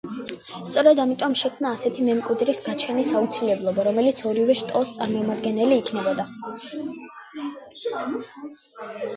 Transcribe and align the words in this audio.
სწორედ 0.67 0.99
ამიტომ, 1.01 1.35
შეიქმნა 1.41 1.73
ისეთი 1.79 2.05
მემკვიდრის 2.07 2.61
გაჩენის 2.69 3.11
აუცილებლობა, 3.19 3.85
რომელიც 3.89 4.23
ორივე 4.31 4.55
შტოს 4.63 4.89
წარმომადგენელი 4.97 5.79
იქნებოდა. 5.83 6.27